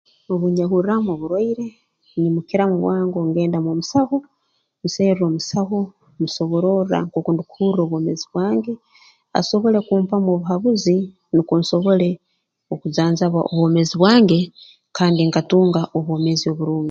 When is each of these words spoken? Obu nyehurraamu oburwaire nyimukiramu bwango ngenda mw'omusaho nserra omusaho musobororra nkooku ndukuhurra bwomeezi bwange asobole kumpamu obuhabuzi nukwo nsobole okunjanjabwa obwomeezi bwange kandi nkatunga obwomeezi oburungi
Obu 0.31 0.45
nyehurraamu 0.55 1.09
oburwaire 1.13 1.65
nyimukiramu 2.19 2.75
bwango 2.83 3.19
ngenda 3.27 3.57
mw'omusaho 3.61 4.17
nserra 4.85 5.23
omusaho 5.29 5.77
musobororra 6.19 6.97
nkooku 7.05 7.29
ndukuhurra 7.33 7.83
bwomeezi 7.85 8.25
bwange 8.33 8.73
asobole 9.39 9.77
kumpamu 9.87 10.27
obuhabuzi 10.35 10.95
nukwo 11.33 11.55
nsobole 11.61 12.09
okunjanjabwa 12.73 13.41
obwomeezi 13.51 13.93
bwange 14.01 14.39
kandi 14.97 15.21
nkatunga 15.29 15.81
obwomeezi 15.97 16.45
oburungi 16.51 16.79